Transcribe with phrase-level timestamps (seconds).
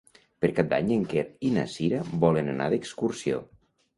[0.43, 3.43] Per Cap d'Any en Quer i na Cira volen anar d'excursió.